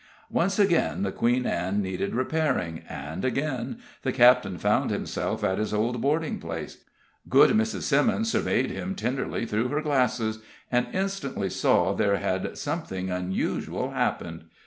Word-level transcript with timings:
Once 0.31 0.57
again 0.57 1.03
the 1.03 1.11
Queen 1.11 1.45
Ann 1.45 1.79
needed 1.79 2.15
repairing, 2.15 2.81
and 2.89 3.23
again 3.23 3.77
the 4.01 4.11
captain 4.11 4.57
found 4.57 4.89
himself 4.89 5.43
at 5.43 5.59
his 5.59 5.75
old 5.75 6.01
boarding 6.01 6.39
place. 6.39 6.83
Good 7.29 7.51
Mrs. 7.51 7.83
Simmons 7.83 8.31
surveyed 8.31 8.71
him 8.71 8.95
tenderly 8.95 9.45
through 9.45 9.67
her 9.67 9.81
glasses, 9.83 10.39
and 10.71 10.87
instantly 10.91 11.51
saw 11.51 11.93
there 11.93 12.17
had 12.17 12.57
something 12.57 13.11
unusual 13.11 13.91
happened. 13.91 14.45